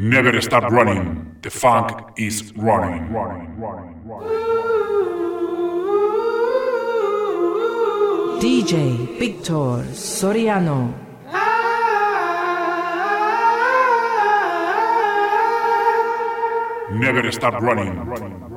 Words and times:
Never 0.00 0.40
stop 0.40 0.70
running. 0.70 1.34
The 1.42 1.50
funk 1.50 1.90
is 2.16 2.54
running. 2.54 3.08
DJ 8.38 9.18
Victor 9.18 9.82
Soriano. 9.90 10.94
Never 16.92 17.32
stop 17.32 17.60
running. 17.60 18.47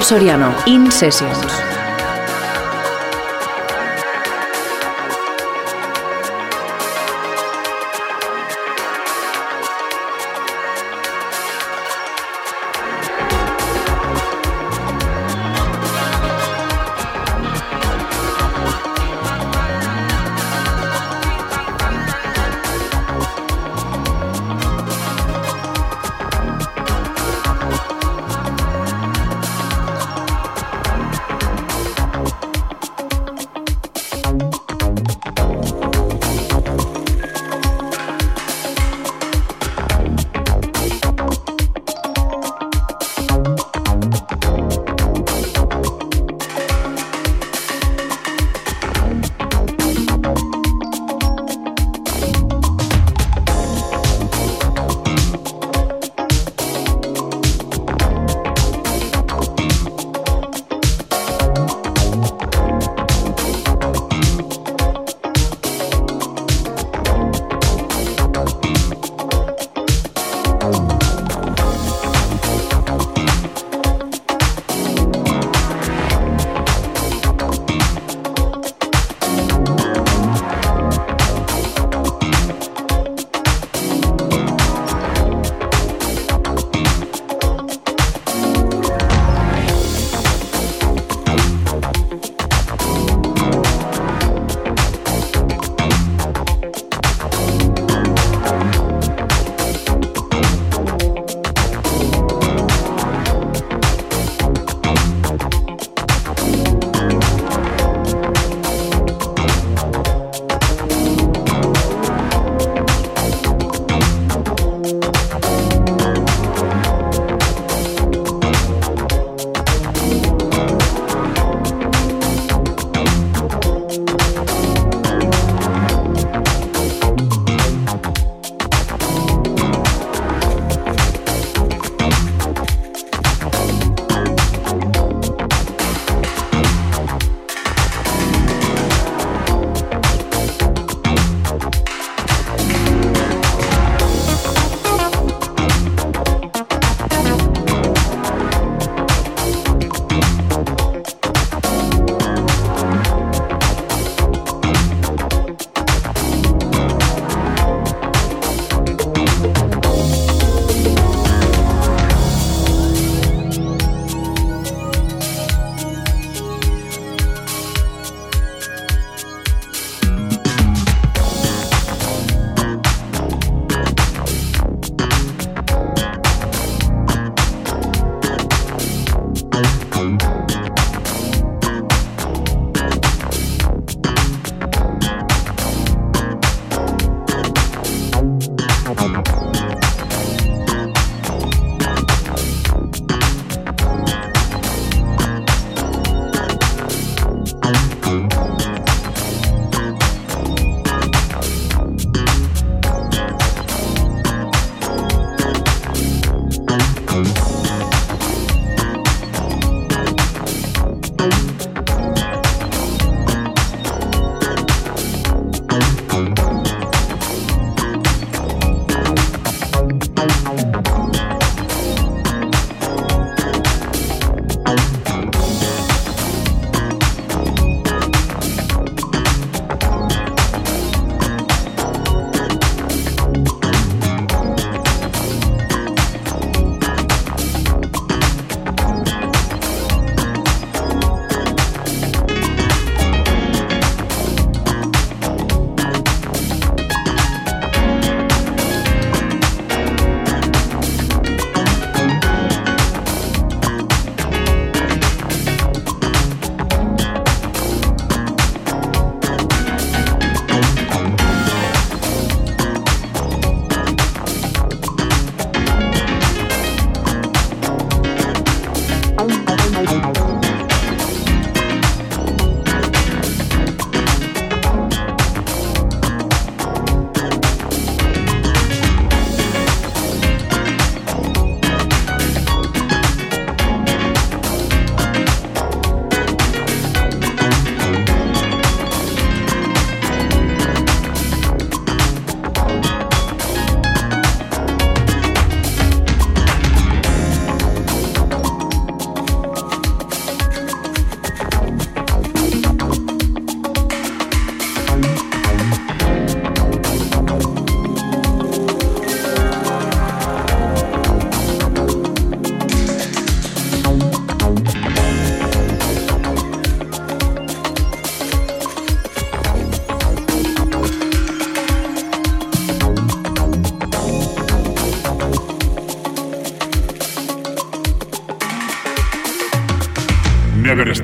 Soriano, 0.00 0.54
In 0.66 0.90
Sessions. 0.90 1.67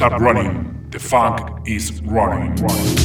Stop 0.06 0.20
running. 0.20 0.86
The 0.90 0.98
funk 0.98 1.66
is 1.66 2.02
running. 2.02 2.58
Yo. 2.58 3.03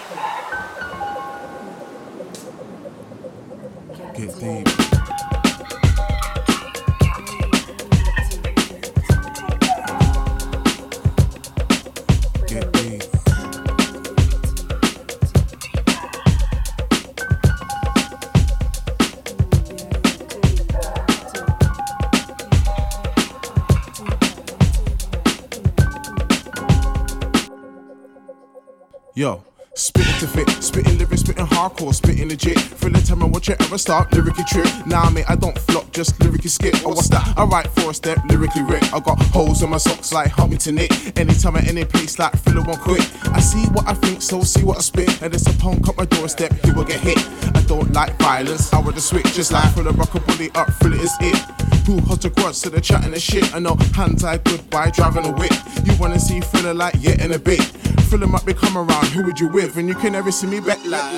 and 33.93 34.01
it 34.01 34.09
start, 34.09 34.13
lyrically 34.13 34.43
trip. 34.45 34.87
Nah, 34.87 35.09
mate, 35.09 35.25
I 35.29 35.35
don't 35.35 35.57
flop, 35.57 35.91
just 35.91 36.19
lyrically 36.21 36.49
skip. 36.49 36.75
Oh, 36.85 36.89
what's 36.89 37.09
that? 37.09 37.33
I 37.37 37.43
write 37.45 37.67
for 37.67 37.91
a 37.91 37.93
step, 37.93 38.19
lyrically 38.29 38.63
rip. 38.63 38.83
I 38.93 38.99
got 38.99 39.19
holes 39.33 39.61
in 39.61 39.69
my 39.69 39.77
socks 39.77 40.11
like 40.11 40.31
Humpington 40.31 40.75
Nick. 40.75 40.91
Anytime 41.17 41.55
at 41.57 41.67
any 41.67 41.85
place 41.85 42.19
like 42.19 42.33
Thriller 42.39 42.63
won't 42.63 42.79
quit. 42.79 43.01
I 43.31 43.39
see 43.39 43.65
what 43.71 43.87
I 43.87 43.93
think, 43.93 44.21
so 44.21 44.41
see 44.41 44.63
what 44.63 44.77
I 44.77 44.81
spit. 44.81 45.21
And 45.21 45.33
it's 45.33 45.47
a 45.47 45.57
punk 45.59 45.87
up 45.87 45.97
my 45.97 46.05
doorstep, 46.05 46.53
he 46.63 46.71
will 46.71 46.85
get 46.85 46.99
hit. 46.99 47.17
I 47.55 47.61
don't 47.67 47.91
like 47.93 48.17
violence, 48.19 48.73
I 48.73 48.79
would 48.79 48.95
the 48.95 49.01
switch, 49.01 49.33
just 49.33 49.51
like 49.51 49.71
Thriller, 49.73 49.91
rock 49.91 50.15
a 50.15 50.19
bully 50.19 50.49
up, 50.55 50.71
Thriller 50.73 50.97
is 50.97 51.13
it. 51.21 51.37
Who 51.85 51.99
hot 52.01 52.21
to 52.21 52.29
grudge 52.29 52.61
to 52.61 52.69
the 52.69 52.79
chatting 52.79 53.11
the 53.11 53.19
shit? 53.19 53.53
I 53.53 53.59
know 53.59 53.75
hands 53.93 54.23
eye 54.23 54.37
goodbye, 54.37 54.91
driving 54.91 55.25
a 55.25 55.31
whip. 55.31 55.53
You 55.85 55.95
wanna 55.99 56.19
see 56.19 56.39
Thriller 56.39 56.73
like 56.73 56.95
yeah 56.99 57.21
in 57.23 57.33
a 57.33 57.39
bit. 57.39 57.61
Thriller 58.07 58.27
might 58.27 58.45
be 58.45 58.53
come 58.53 58.77
around, 58.77 59.07
who 59.07 59.23
would 59.23 59.39
you 59.39 59.47
with? 59.49 59.77
And 59.77 59.87
you 59.87 59.95
can 59.95 60.13
never 60.13 60.31
see 60.31 60.47
me 60.47 60.59
back 60.59 60.83
live. 60.85 61.17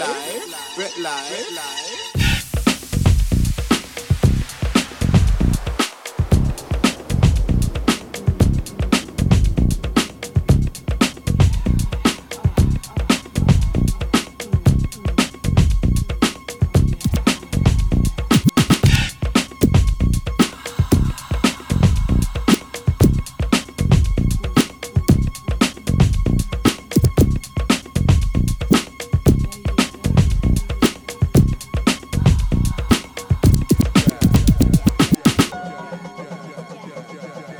Bet 0.77 0.97
live. 0.97 1.84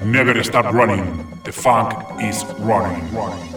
Never 0.06 0.44
stop 0.44 0.72
running. 0.72 1.26
The 1.46 1.52
funk 1.52 2.22
is 2.22 2.46
running. 2.60 3.55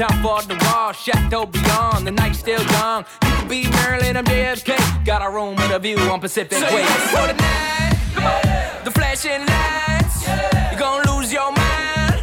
Top 0.00 0.24
off 0.24 0.48
the 0.48 0.56
wall, 0.64 0.92
chateau 0.92 1.44
beyond, 1.44 2.06
the 2.06 2.10
night's 2.10 2.38
still 2.38 2.62
young. 2.72 3.04
You 3.22 3.36
could 3.36 3.48
be 3.50 3.68
Marilyn, 3.68 4.16
I'm 4.16 4.24
JFK. 4.24 5.04
Got 5.04 5.20
a 5.20 5.28
room 5.28 5.56
with 5.56 5.70
a 5.72 5.78
view 5.78 5.98
on 5.98 6.20
Pacific 6.20 6.56
So 6.56 6.66
you 6.70 6.74
Way. 6.74 6.82
ready 6.84 6.94
for 7.12 7.26
the 7.26 7.34
night? 7.34 7.98
Come 8.14 8.24
on. 8.24 8.84
The 8.86 8.90
flashing 8.92 9.44
lights, 9.44 10.26
you're 10.70 10.80
gonna 10.80 11.12
lose 11.12 11.30
your 11.30 11.52
mind. 11.52 12.16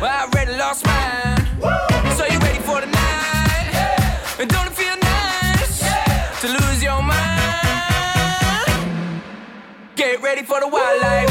Well, 0.00 0.10
I 0.10 0.30
already 0.32 0.56
lost 0.56 0.86
mine. 0.86 1.44
So 2.16 2.24
you 2.24 2.38
ready 2.38 2.60
for 2.60 2.80
the 2.80 2.86
night? 2.86 3.74
And 4.40 4.48
don't 4.48 4.68
it 4.68 4.72
feel 4.72 4.96
nice 4.96 6.40
to 6.40 6.48
lose 6.48 6.82
your 6.82 7.02
mind? 7.02 8.72
Get 9.94 10.22
ready 10.22 10.42
for 10.42 10.58
the 10.58 10.68
wildlife. 10.68 11.29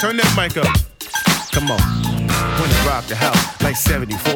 Turn 0.00 0.16
that 0.16 0.32
mic 0.32 0.56
up. 0.56 0.64
Come 1.52 1.70
on. 1.70 1.76
When 2.56 2.70
it 2.70 2.86
rock 2.88 3.04
the 3.04 3.14
house 3.14 3.36
like 3.62 3.76
74. 3.76 4.34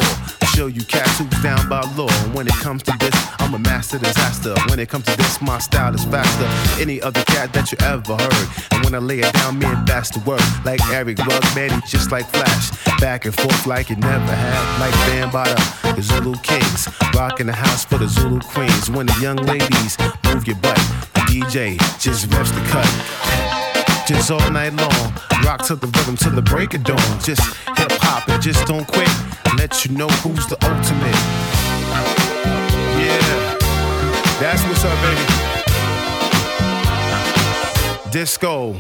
Show 0.54 0.66
you 0.66 0.84
cats 0.84 1.18
who's 1.18 1.42
down 1.42 1.70
by 1.70 1.80
law. 1.96 2.10
And 2.10 2.34
when 2.34 2.46
it 2.46 2.52
comes 2.60 2.82
to 2.82 2.92
this, 3.00 3.14
I'm 3.38 3.54
a 3.54 3.58
master 3.58 3.98
disaster. 3.98 4.54
When 4.68 4.78
it 4.78 4.90
comes 4.90 5.06
to 5.06 5.16
this, 5.16 5.40
my 5.40 5.58
style 5.60 5.94
is 5.94 6.04
faster. 6.04 6.46
Any 6.78 7.00
other 7.00 7.24
cat 7.24 7.54
that 7.54 7.72
you 7.72 7.78
ever 7.80 8.14
heard. 8.14 8.48
And 8.72 8.84
when 8.84 8.94
I 8.94 8.98
lay 8.98 9.20
it 9.20 9.32
down, 9.32 9.58
me 9.58 9.64
and 9.64 9.86
that's 9.88 10.10
the 10.10 10.20
word. 10.28 10.44
Like 10.66 10.84
Eric 10.92 11.16
Rug, 11.20 11.42
man, 11.56 11.80
just 11.88 12.12
like 12.12 12.28
Flash. 12.28 12.70
Back 13.00 13.24
and 13.24 13.34
forth 13.34 13.66
like 13.66 13.90
it 13.90 13.96
never 13.96 14.34
had. 14.34 14.80
Like 14.80 14.92
Bambaataa, 15.08 15.96
the 15.96 16.02
Zulu 16.02 16.34
Kings. 16.42 16.90
Rocking 17.14 17.46
the 17.46 17.54
house 17.54 17.86
for 17.86 17.96
the 17.96 18.06
Zulu 18.06 18.40
Queens. 18.40 18.90
When 18.90 19.06
the 19.06 19.18
young 19.18 19.36
ladies 19.36 19.96
move 20.26 20.46
your 20.46 20.56
butt, 20.56 20.76
the 21.14 21.20
DJ 21.20 21.78
just 21.98 22.30
reps 22.34 22.50
the 22.50 22.60
cut 22.68 23.63
just 24.06 24.30
all 24.30 24.50
night 24.50 24.74
long. 24.74 25.12
Rock 25.44 25.64
to 25.66 25.76
the 25.76 25.86
rhythm 25.86 26.16
till 26.16 26.32
the 26.32 26.42
break 26.42 26.74
of 26.74 26.84
dawn. 26.84 26.98
Just 27.22 27.42
hip 27.76 27.92
hop 28.02 28.28
and 28.28 28.42
just 28.42 28.66
don't 28.66 28.86
quit. 28.86 29.08
Let 29.56 29.84
you 29.84 29.96
know 29.96 30.08
who's 30.08 30.46
the 30.46 30.56
ultimate. 30.62 31.14
Yeah, 33.00 33.58
that's 34.40 34.62
what's 34.64 34.84
up, 34.84 34.98
baby. 35.02 35.24
Disco. 38.10 38.74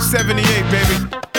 78, 0.00 0.70
baby. 0.70 1.29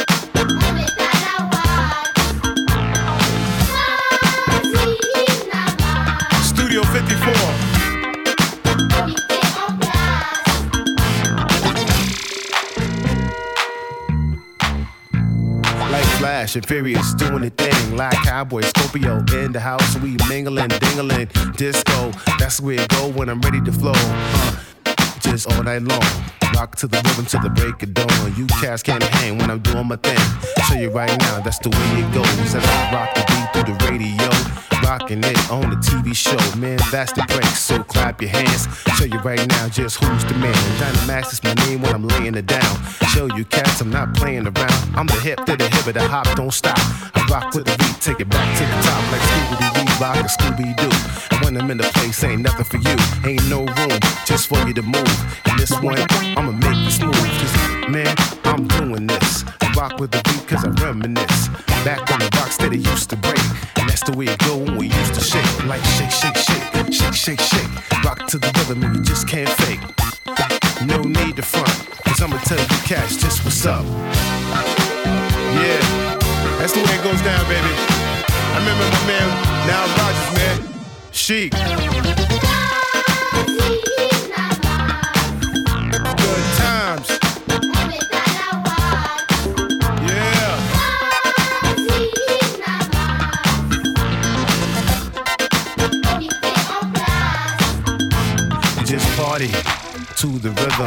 Flash 16.51 16.57
and 16.57 16.67
Furious 16.67 17.13
doing 17.13 17.43
the 17.43 17.49
thing. 17.49 17.95
Like 17.95 18.11
Cowboy 18.23 18.61
Scorpio 18.61 19.23
in 19.41 19.53
the 19.53 19.59
house. 19.61 19.95
We 19.99 20.17
mingling, 20.27 20.67
dingling, 20.67 21.29
disco. 21.55 22.11
That's 22.39 22.59
where 22.59 22.81
it 22.81 22.89
go 22.89 23.09
when 23.09 23.29
I'm 23.29 23.39
ready 23.39 23.61
to 23.61 23.71
flow. 23.71 23.93
Uh, 23.95 24.55
just 25.21 25.49
all 25.49 25.63
night 25.63 25.81
long. 25.81 26.01
Rock 26.53 26.75
to 26.77 26.87
the 26.87 26.97
rhythm 26.97 27.25
till 27.25 27.41
the 27.41 27.49
break 27.49 27.81
of 27.83 27.93
dawn. 27.93 28.35
You 28.35 28.47
cats 28.47 28.83
can't 28.83 29.01
hang 29.01 29.37
when 29.37 29.49
I'm 29.49 29.59
doing 29.59 29.87
my 29.87 29.95
thing. 29.95 30.19
Show 30.67 30.75
you 30.75 30.89
right 30.89 31.17
now, 31.19 31.39
that's 31.39 31.59
the 31.59 31.69
way 31.69 32.01
it 32.01 32.13
goes. 32.13 32.53
As 32.53 32.65
I 32.65 32.93
rock 32.93 33.15
the 33.15 33.21
beat 33.21 33.63
through 33.63 33.73
the 33.73 33.85
radio. 33.89 34.70
Rocking 34.83 35.23
it 35.23 35.51
on 35.51 35.69
the 35.69 35.77
TV 35.77 36.15
show, 36.15 36.37
man, 36.59 36.79
that's 36.91 37.13
the 37.13 37.23
break. 37.27 37.45
So 37.55 37.83
clap 37.83 38.21
your 38.21 38.31
hands. 38.31 38.67
Show 38.97 39.05
you 39.05 39.19
right 39.19 39.47
now 39.47 39.69
just 39.69 40.03
who's 40.03 40.25
the 40.25 40.33
man. 40.35 40.53
Dynamax 40.79 41.33
is 41.33 41.43
my 41.43 41.53
name 41.65 41.81
when 41.81 41.93
I'm 41.93 42.07
laying 42.07 42.35
it 42.35 42.47
down. 42.47 42.83
Show 43.13 43.27
you 43.35 43.45
cats, 43.45 43.81
I'm 43.81 43.89
not 43.89 44.13
playing 44.15 44.47
around. 44.47 44.95
I'm 44.95 45.07
the 45.07 45.19
hip 45.21 45.45
to 45.45 45.55
the 45.55 45.69
hip 45.69 45.87
of 45.87 45.93
the 45.93 46.07
hop, 46.07 46.27
don't 46.35 46.53
stop. 46.53 46.77
I 47.15 47.25
rock 47.29 47.53
with 47.53 47.65
the 47.65 47.77
beat, 47.77 48.01
take 48.01 48.19
it 48.19 48.29
back 48.29 48.57
to 48.57 48.63
the 48.63 48.77
top 48.81 49.01
like 49.11 49.21
Scooby 49.21 49.73
Doo, 49.73 50.03
rock 50.03 50.17
a 50.17 50.29
Scooby 50.29 50.75
Doo. 50.77 51.45
When 51.45 51.57
I'm 51.57 51.71
in 51.71 51.77
the 51.77 51.89
place, 51.95 52.23
ain't 52.23 52.41
nothing 52.41 52.65
for 52.65 52.77
you. 52.77 52.95
Ain't 53.29 53.47
no 53.49 53.65
room 53.65 53.99
just 54.25 54.47
for 54.47 54.59
you 54.67 54.73
to 54.73 54.81
move. 54.81 55.15
And 55.45 55.59
this 55.59 55.71
one, 55.81 55.99
I'ma 56.37 56.51
make 56.51 56.77
you 56.77 56.91
smooth. 56.91 57.15
Just, 57.15 57.89
man, 57.89 58.15
I'm 58.43 58.67
doing 58.67 59.07
this. 59.07 59.43
I 59.61 59.71
rock 59.73 59.99
with 59.99 60.11
the 60.11 60.21
beat 60.25 60.47
cause 60.47 60.65
I 60.65 60.69
reminisce. 60.83 61.47
Back 61.85 62.11
on 62.11 62.19
the 62.19 62.29
rock 62.37 62.51
steady 62.51 62.77
used 62.77 63.09
to 63.11 63.15
break. 63.15 63.39
That's 64.01 64.13
the 64.13 64.17
way 64.17 64.25
it 64.25 64.39
go 64.39 64.57
when 64.57 64.77
we 64.77 64.87
used 64.87 65.13
to 65.13 65.19
shake. 65.19 65.65
Like 65.67 65.83
shake, 65.83 66.09
shake, 66.09 66.35
shake, 66.35 66.91
shake, 66.91 67.13
shake, 67.13 67.39
shake. 67.39 68.03
Rock 68.03 68.25
to 68.29 68.39
the 68.39 68.47
rhythm 68.57 68.81
and 68.81 68.95
you 68.95 69.03
just 69.03 69.27
can't 69.27 69.47
fake. 69.47 69.79
No 70.87 71.03
need 71.03 71.35
to 71.35 71.43
front. 71.43 71.69
Cause 72.05 72.19
I'ma 72.19 72.37
tell 72.39 72.57
you 72.57 72.65
cats 72.89 73.15
just 73.15 73.45
what's 73.45 73.63
up. 73.63 73.85
Yeah, 75.53 75.81
that's 76.57 76.73
the 76.73 76.79
way 76.79 76.95
it 76.97 77.03
goes 77.03 77.21
down, 77.21 77.45
baby. 77.45 77.73
I 77.77 78.57
remember 78.57 78.89
my 78.89 79.05
man, 79.05 79.29
Nile 79.69 79.87
Rodgers, 79.99 80.33
man. 80.35 80.81
Chic. 81.11 82.00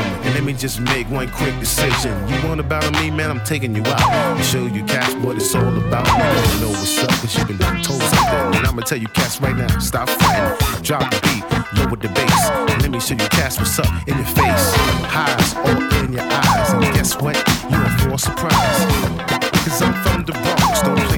And 0.00 0.34
let 0.34 0.44
me 0.44 0.52
just 0.52 0.80
make 0.80 1.08
one 1.10 1.28
quick 1.30 1.58
decision. 1.60 2.12
You 2.28 2.36
want 2.48 2.58
to 2.58 2.62
battle 2.62 2.90
me, 3.00 3.10
man? 3.10 3.30
I'm 3.30 3.44
taking 3.44 3.74
you 3.74 3.82
out. 3.86 4.42
Show 4.42 4.66
you 4.66 4.84
cats 4.84 5.14
what 5.24 5.36
it's 5.36 5.54
all 5.54 5.76
about. 5.76 6.06
You 6.06 6.18
don't 6.18 6.60
know 6.60 6.78
what's 6.78 6.98
up, 7.02 7.10
cause 7.10 7.36
you 7.36 7.44
been 7.44 7.58
told 7.58 8.02
something. 8.02 8.58
And 8.58 8.66
I'ma 8.66 8.82
tell 8.82 8.98
you 8.98 9.08
cats 9.08 9.40
right 9.40 9.56
now, 9.56 9.78
stop 9.78 10.08
fighting. 10.08 10.82
Drop 10.82 11.10
the 11.10 11.20
beat, 11.22 11.78
lower 11.78 11.96
the 11.96 12.08
bass. 12.08 12.50
And 12.70 12.82
let 12.82 12.90
me 12.90 13.00
show 13.00 13.14
you 13.14 13.28
cats 13.28 13.58
what's 13.58 13.78
up 13.78 13.86
in 14.08 14.16
your 14.16 14.26
face. 14.26 14.74
Highs 15.06 15.54
all 15.56 16.04
in 16.04 16.12
your 16.12 16.22
eyes. 16.22 16.72
And 16.72 16.94
guess 16.94 17.20
what? 17.20 17.36
You 17.70 17.76
are 17.76 17.98
for 17.98 18.14
a 18.14 18.18
surprise. 18.18 18.78
Cause 19.64 19.82
I'm 19.82 19.94
from 20.02 20.24
the 20.24 20.32
Bronx, 20.32 20.82
don't 20.82 21.13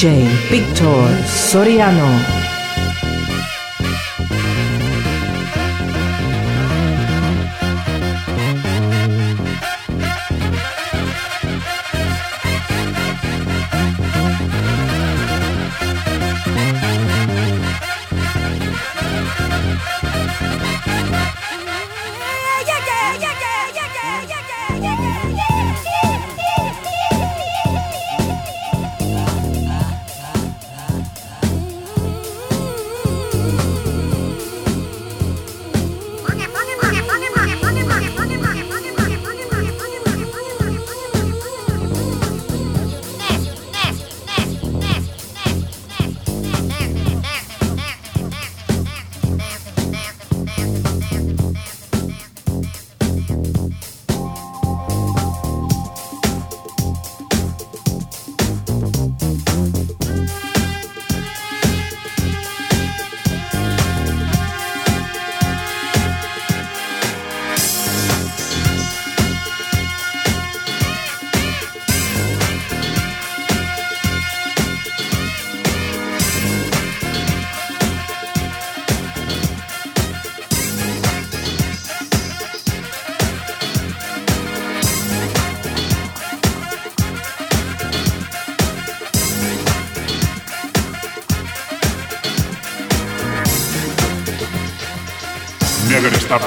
DJ 0.00 0.24
Victor 0.48 1.26
Soriano. 1.26 2.39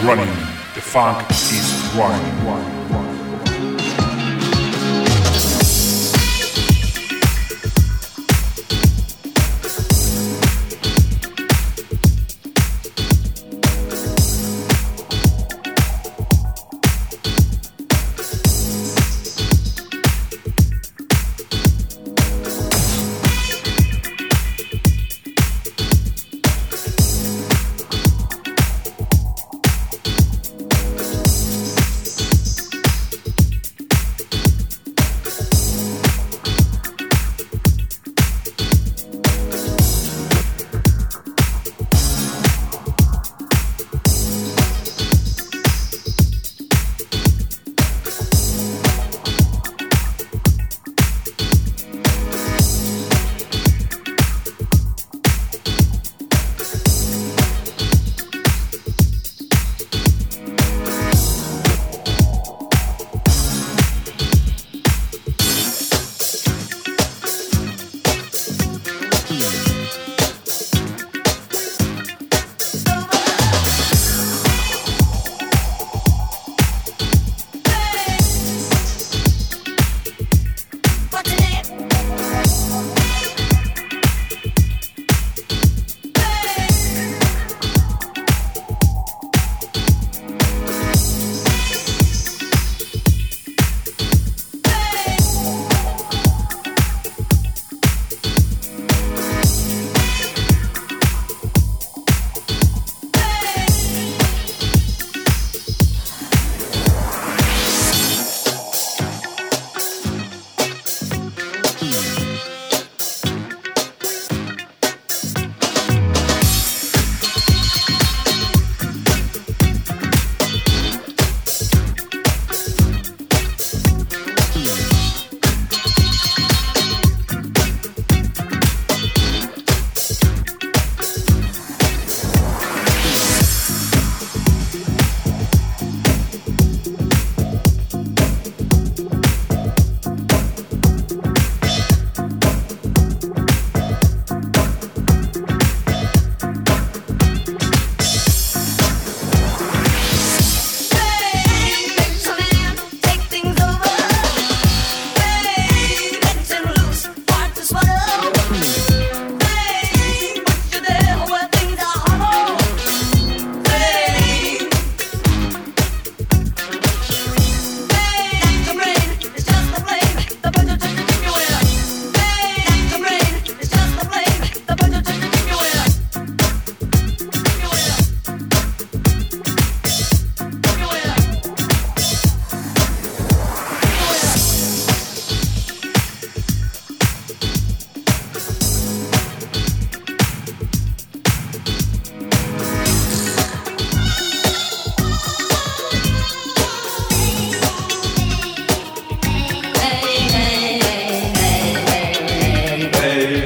Running. 0.03 0.32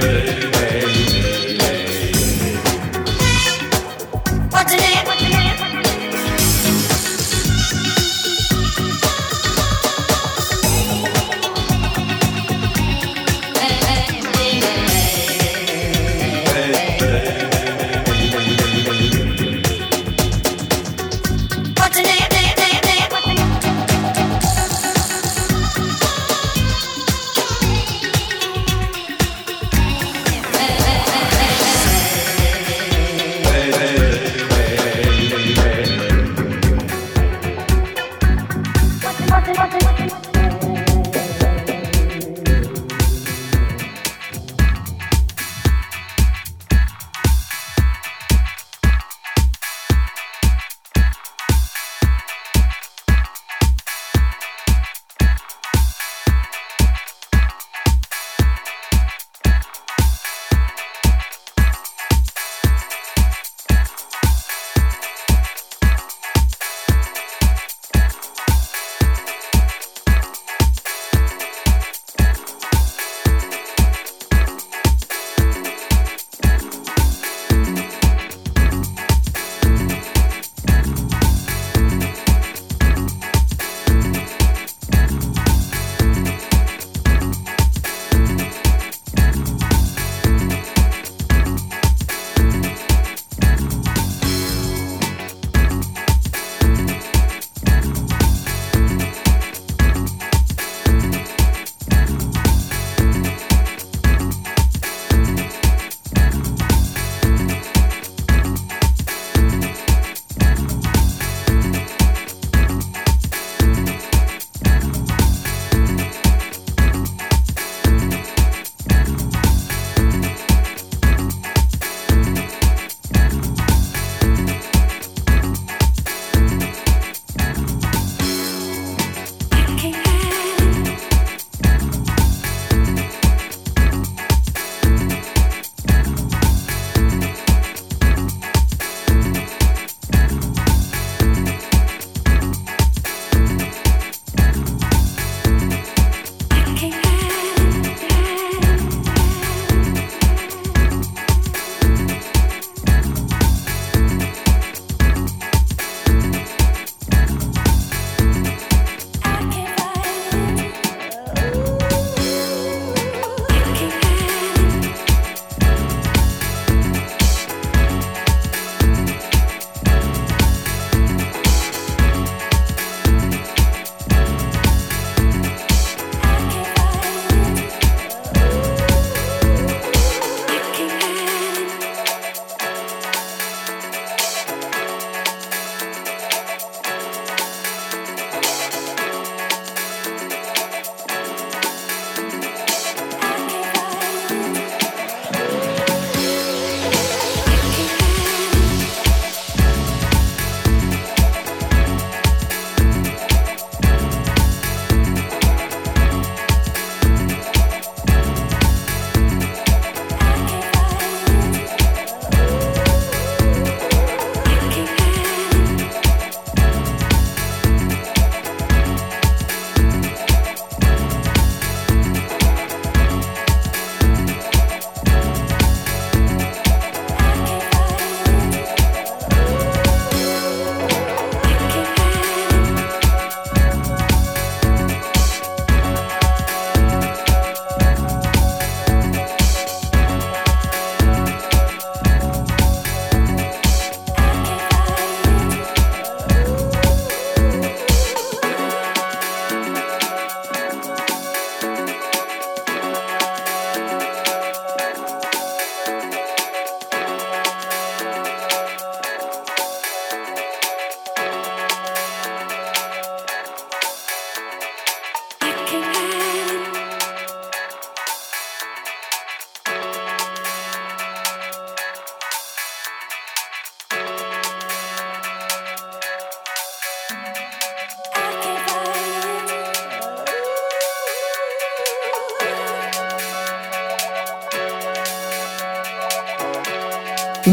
What's 0.07 0.46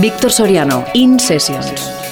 Víctor 0.05 0.31
Soriano, 0.31 0.85
In 0.93 1.19
Sessions. 1.19 2.04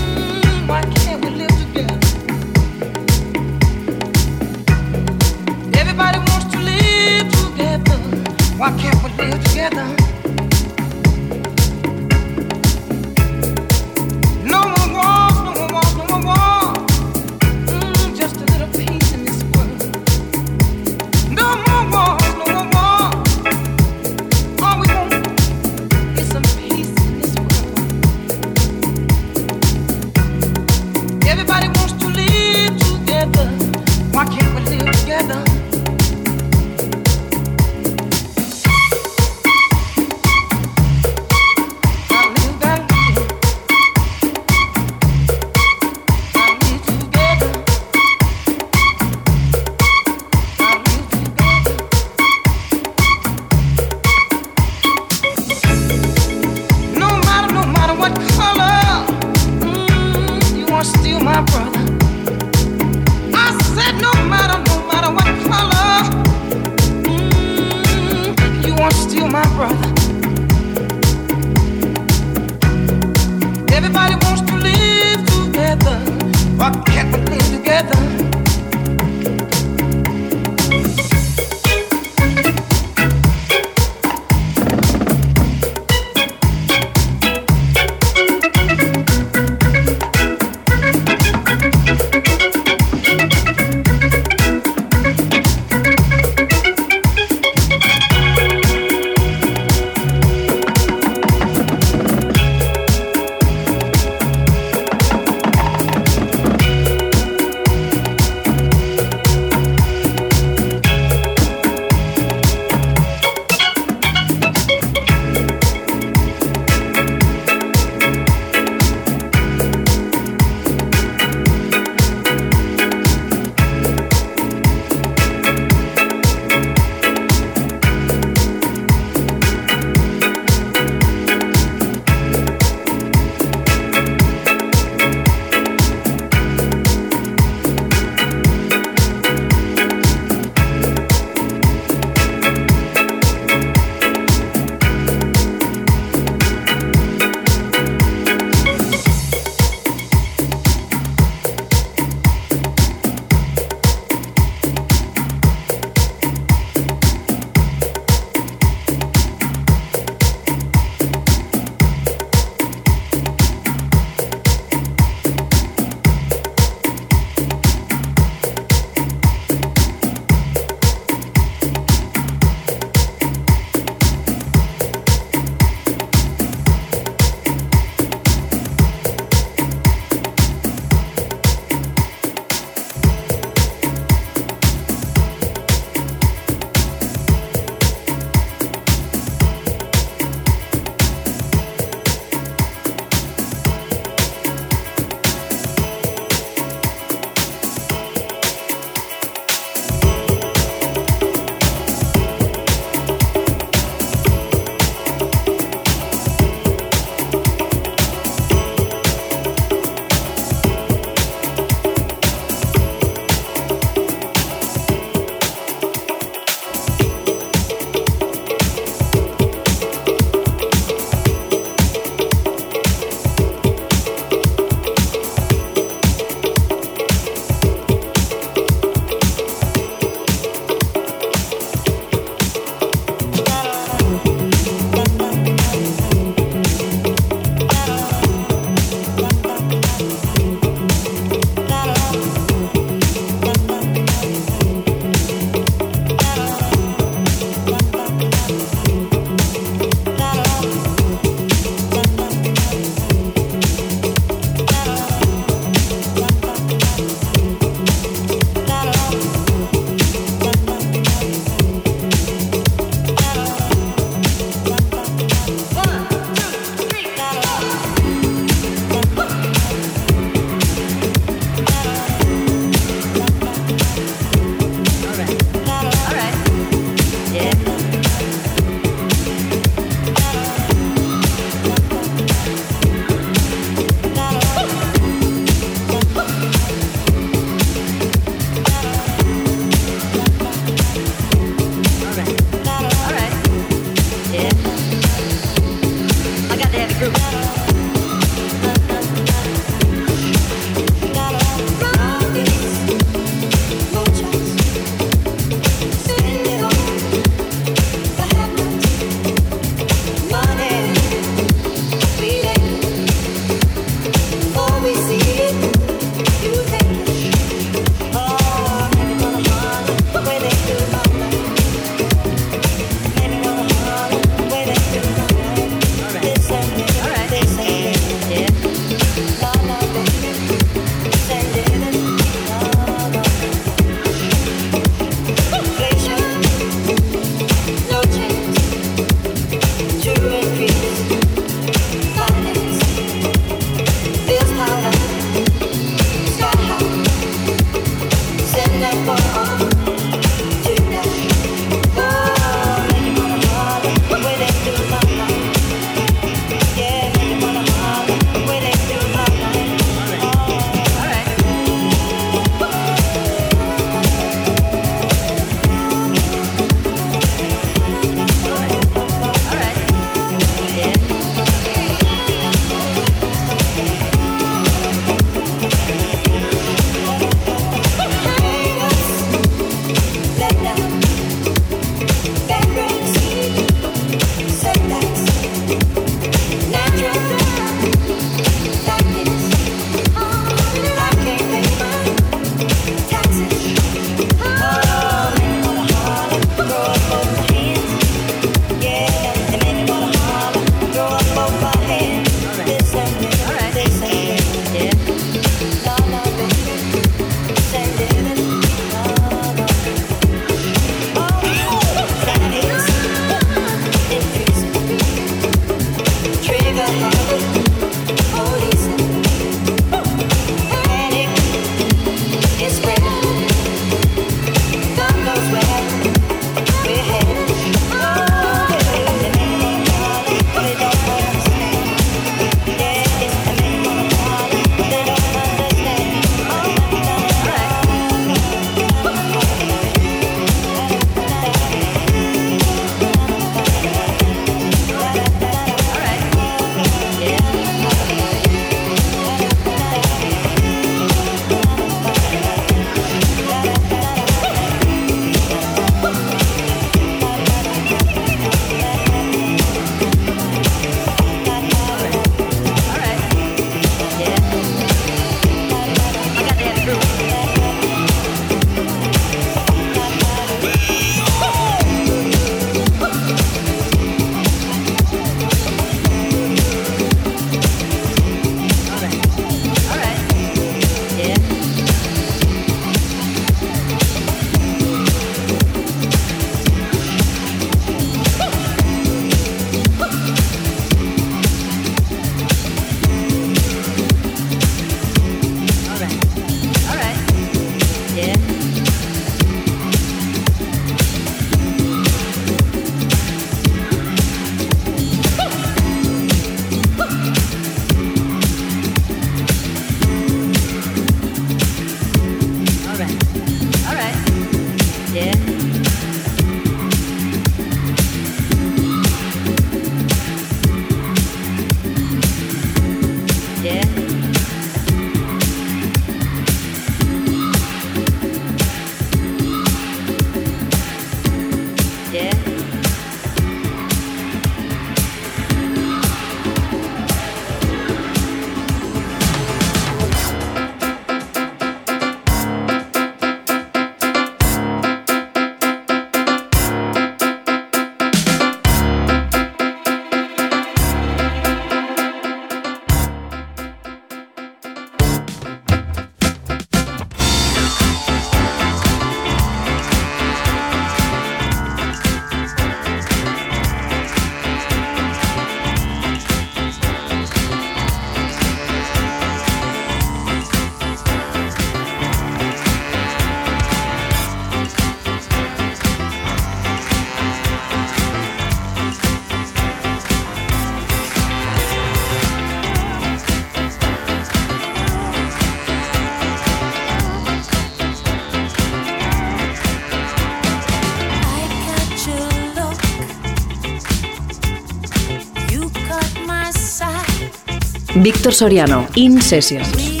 Víctor 598.01 598.33
Soriano, 598.33 598.87
In 598.95 599.21
Sessions. 599.21 600.00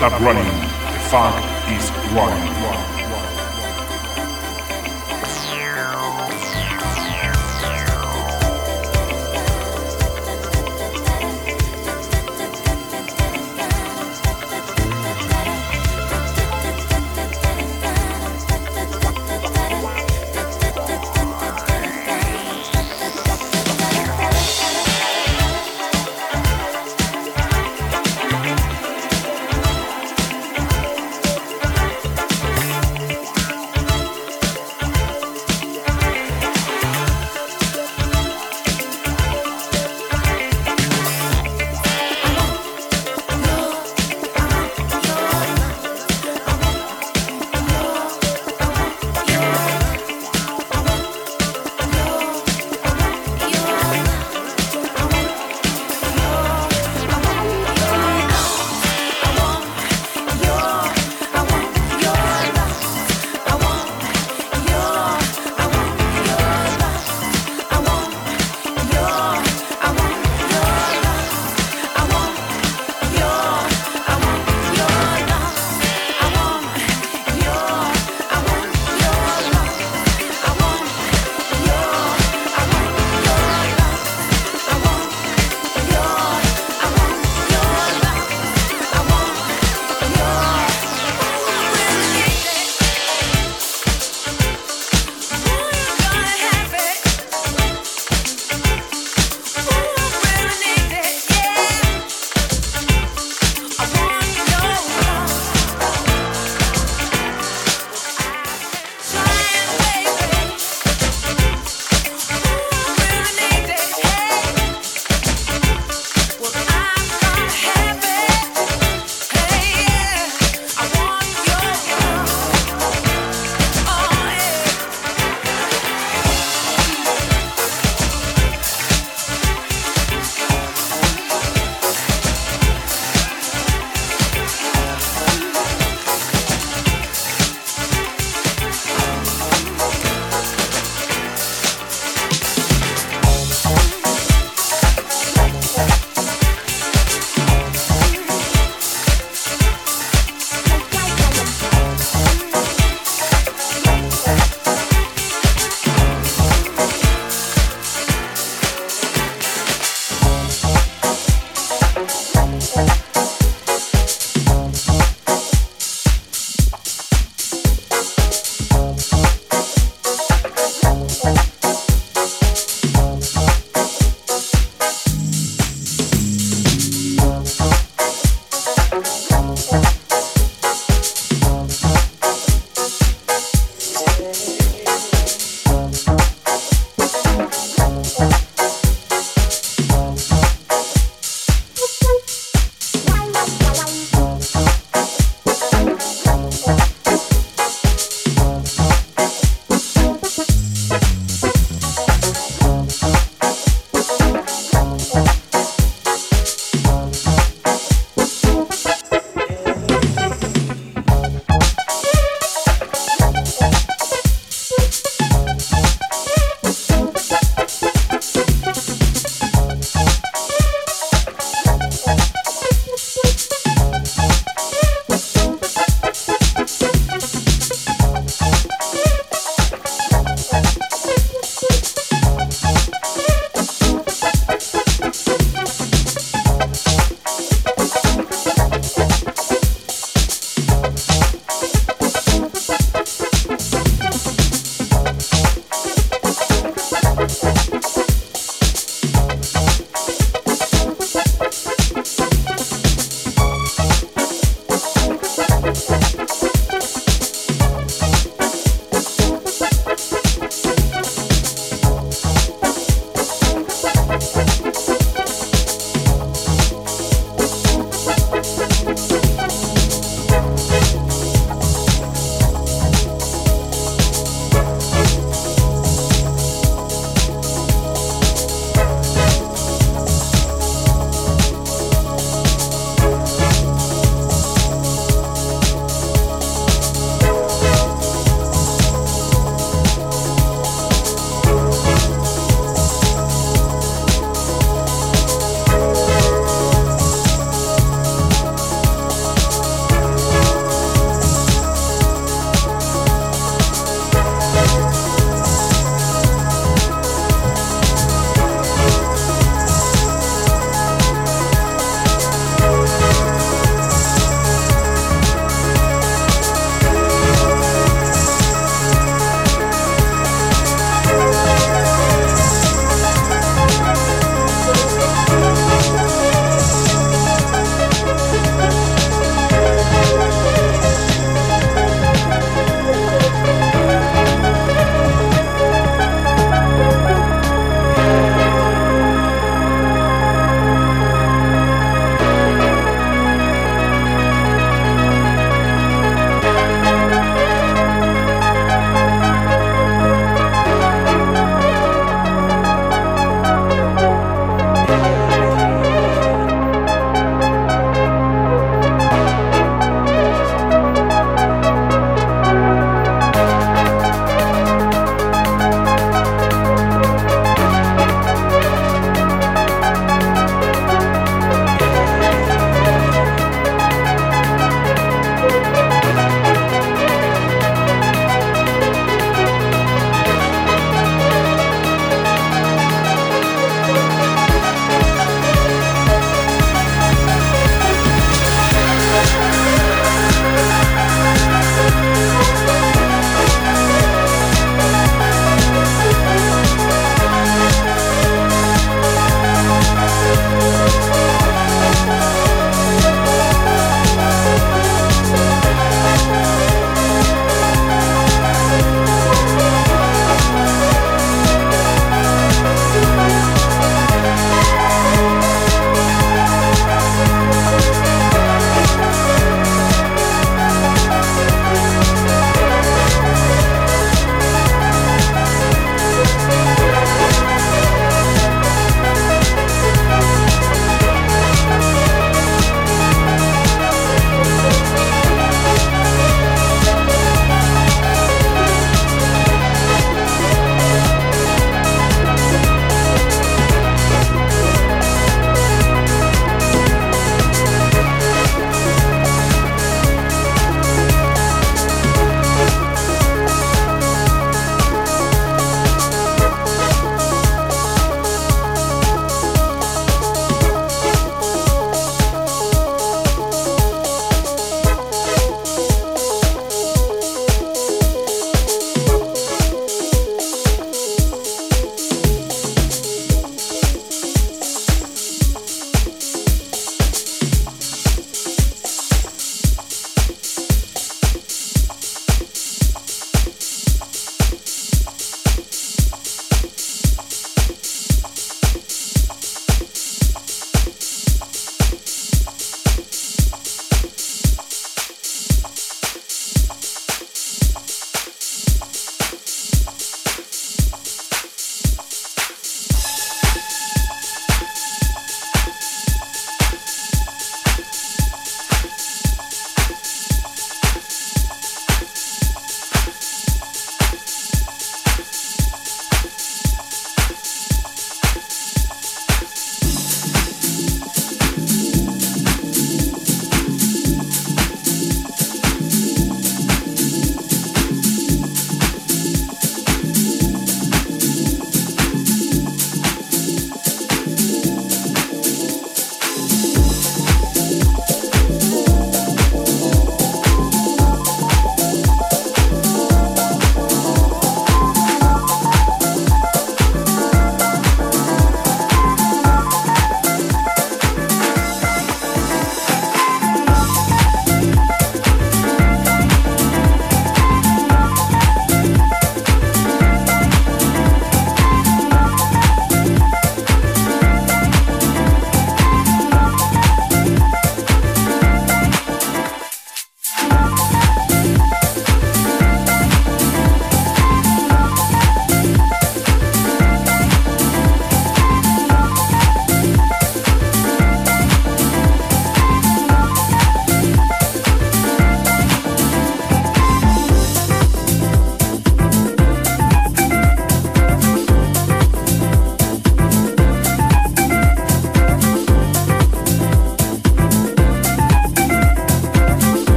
Stop 0.00 0.18
running. 0.22 0.46
The 0.46 0.98
funk 1.10 1.39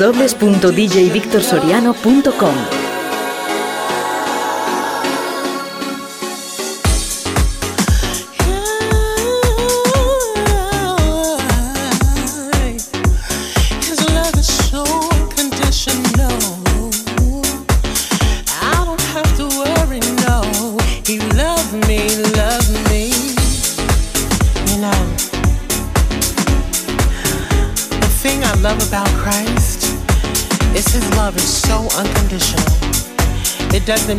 www.djvictorsoriano.com 0.00 2.89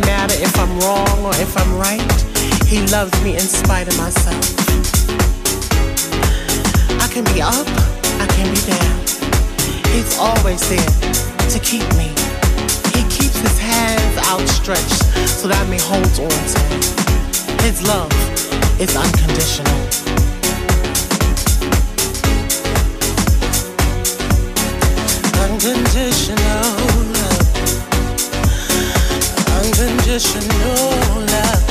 matter 0.02 0.36
if 0.38 0.58
I'm 0.58 0.80
wrong 0.80 1.26
or 1.26 1.34
if 1.36 1.58
I'm 1.58 1.78
right. 1.78 2.12
He 2.66 2.86
loves 2.88 3.14
me 3.24 3.34
in 3.34 3.42
spite 3.42 3.88
of 3.88 3.98
myself. 3.98 4.44
I 7.02 7.08
can 7.08 7.24
be 7.26 7.42
up, 7.42 7.68
I 8.20 8.28
can 8.36 8.48
be 8.54 8.62
down. 8.68 8.98
He's 9.94 10.18
always 10.18 10.62
there 10.70 10.94
to 11.50 11.60
keep 11.60 11.88
me. 11.98 12.10
He 12.96 13.04
keeps 13.10 13.38
his 13.40 13.58
hands 13.60 14.18
outstretched 14.30 15.04
so 15.28 15.48
that 15.48 15.58
I 15.60 15.70
may 15.70 15.80
hold 15.80 16.06
on 16.06 16.30
to 16.30 16.60
him. 16.70 16.82
His 17.60 17.82
love 17.88 18.12
is 18.80 18.96
unconditional. 18.96 19.82
unconditional 25.52 26.91
even 29.82 29.98
just 30.00 30.36
your 30.36 30.76
love. 31.26 31.71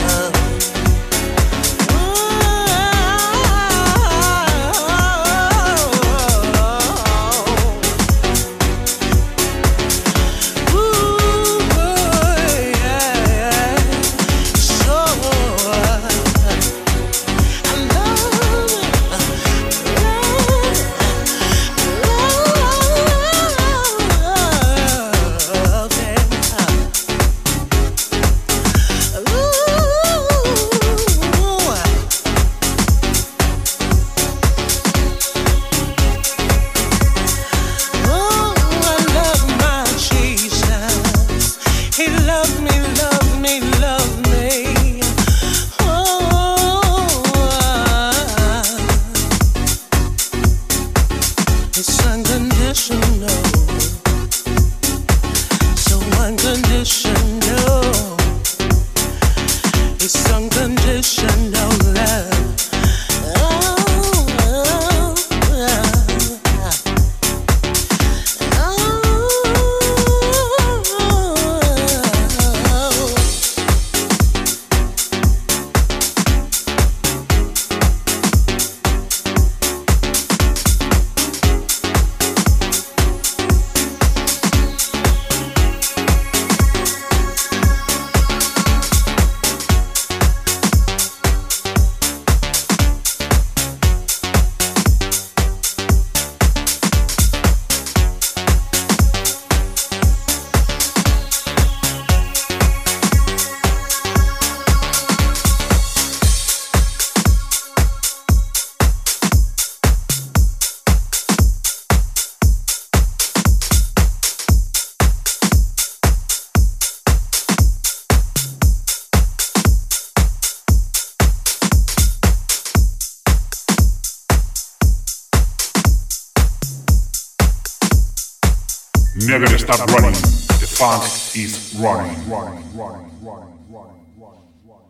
one, 133.90 134.06
one, 134.16 134.38
one. 134.62 134.82